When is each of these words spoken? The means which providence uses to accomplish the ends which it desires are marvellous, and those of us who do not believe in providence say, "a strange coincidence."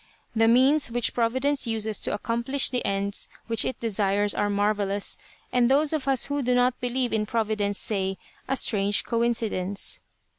The 0.35 0.47
means 0.47 0.89
which 0.89 1.13
providence 1.13 1.67
uses 1.67 1.99
to 1.99 2.11
accomplish 2.15 2.71
the 2.71 2.83
ends 2.83 3.29
which 3.45 3.63
it 3.63 3.79
desires 3.79 4.33
are 4.33 4.49
marvellous, 4.49 5.15
and 5.53 5.69
those 5.69 5.93
of 5.93 6.07
us 6.07 6.25
who 6.25 6.41
do 6.41 6.55
not 6.55 6.79
believe 6.81 7.13
in 7.13 7.27
providence 7.27 7.77
say, 7.77 8.17
"a 8.47 8.55
strange 8.55 9.03
coincidence." 9.03 9.99